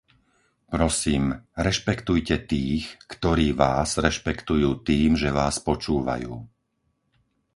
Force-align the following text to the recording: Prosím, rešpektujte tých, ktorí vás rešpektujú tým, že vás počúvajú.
Prosím, 0.73 1.25
rešpektujte 1.65 2.35
tých, 2.51 2.85
ktorí 3.13 3.47
vás 3.63 3.89
rešpektujú 4.05 4.69
tým, 4.89 5.09
že 5.21 5.29
vás 5.39 5.55
počúvajú. 5.67 6.33